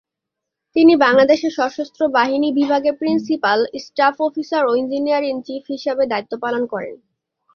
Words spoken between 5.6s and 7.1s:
হিসেবে দায়িত্ব পালন করেন।